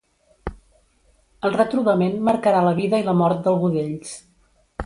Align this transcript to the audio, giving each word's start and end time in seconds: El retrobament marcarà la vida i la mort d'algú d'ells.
El 1.49 1.53
retrobament 1.57 2.17
marcarà 2.31 2.65
la 2.69 2.75
vida 2.83 3.03
i 3.05 3.09
la 3.11 3.17
mort 3.23 3.45
d'algú 3.47 3.71
d'ells. 3.77 4.19